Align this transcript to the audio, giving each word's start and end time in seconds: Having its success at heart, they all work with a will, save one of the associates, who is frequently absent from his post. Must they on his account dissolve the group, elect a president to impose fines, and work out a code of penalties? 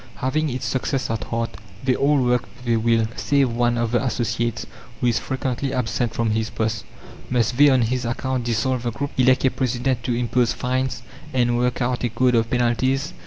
Having 0.15 0.49
its 0.49 0.65
success 0.65 1.11
at 1.11 1.25
heart, 1.25 1.51
they 1.83 1.95
all 1.95 2.17
work 2.23 2.45
with 2.57 2.73
a 2.73 2.77
will, 2.79 3.05
save 3.15 3.51
one 3.51 3.77
of 3.77 3.91
the 3.91 4.03
associates, 4.03 4.65
who 4.99 5.05
is 5.05 5.19
frequently 5.19 5.71
absent 5.75 6.15
from 6.15 6.31
his 6.31 6.49
post. 6.49 6.85
Must 7.29 7.55
they 7.55 7.69
on 7.69 7.83
his 7.83 8.03
account 8.03 8.45
dissolve 8.45 8.81
the 8.81 8.89
group, 8.91 9.11
elect 9.15 9.45
a 9.45 9.51
president 9.51 10.01
to 10.05 10.15
impose 10.15 10.53
fines, 10.53 11.03
and 11.33 11.55
work 11.55 11.83
out 11.83 12.03
a 12.03 12.09
code 12.09 12.33
of 12.33 12.49
penalties? 12.49 13.13